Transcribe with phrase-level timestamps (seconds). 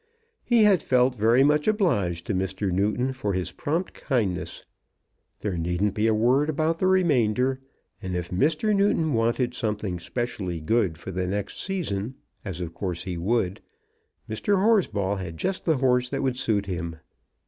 [0.43, 2.71] He had felt very much obliged to Mr.
[2.71, 4.65] Newton for his prompt kindness.
[5.41, 7.59] There needn't be a word about the remainder,
[8.01, 8.75] and if Mr.
[8.75, 13.61] Newton wanted something specially good for the next season, as of course he would,
[14.27, 14.55] Mr.
[14.55, 16.95] Horsball had just the horse that would suit him.